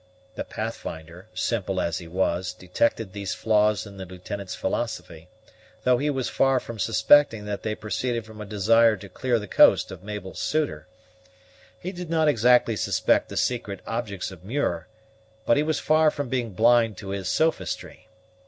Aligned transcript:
The 0.33 0.43
Pathfinder, 0.43 1.27
simple 1.35 1.79
as 1.79 1.99
he 1.99 2.07
was, 2.07 2.53
detected 2.53 3.13
these 3.13 3.35
flaws 3.35 3.85
in 3.85 3.97
the 3.97 4.05
Lieutenant's 4.07 4.55
philosophy, 4.55 5.27
though 5.83 5.99
he 5.99 6.09
was 6.09 6.27
far 6.27 6.59
from 6.59 6.79
suspecting 6.79 7.45
that 7.45 7.61
they 7.61 7.75
proceeded 7.75 8.25
from 8.25 8.41
a 8.41 8.45
desire 8.47 8.97
to 8.97 9.07
clear 9.07 9.37
the 9.37 9.47
coast 9.47 9.91
of 9.91 10.01
Mabel's 10.01 10.39
suitor. 10.39 10.87
He 11.79 11.91
did 11.91 12.09
not 12.09 12.27
exactly 12.27 12.75
suspect 12.75 13.29
the 13.29 13.37
secret 13.37 13.81
objects 13.85 14.31
of 14.31 14.43
Muir, 14.43 14.87
but 15.45 15.55
he 15.55 15.61
was 15.61 15.79
far 15.79 16.09
from 16.09 16.29
being 16.29 16.53
blind 16.53 16.97
to 16.97 17.09
his 17.09 17.29
sophistry. 17.29 18.07